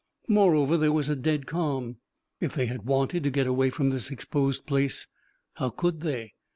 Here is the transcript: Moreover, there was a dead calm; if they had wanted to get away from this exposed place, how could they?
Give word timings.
Moreover, 0.27 0.77
there 0.77 0.91
was 0.91 1.09
a 1.09 1.15
dead 1.15 1.45
calm; 1.45 1.97
if 2.39 2.55
they 2.55 2.65
had 2.65 2.87
wanted 2.87 3.23
to 3.23 3.29
get 3.29 3.45
away 3.45 3.69
from 3.69 3.91
this 3.91 4.09
exposed 4.09 4.65
place, 4.65 5.05
how 5.53 5.69
could 5.69 5.99
they? 5.99 6.33